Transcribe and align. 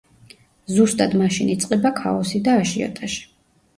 ზუსტად 0.77 1.13
მაშინ 1.21 1.53
იწყება 1.55 1.93
ქაოსი 2.03 2.43
და 2.49 2.59
აჟიოტაჟი. 2.63 3.21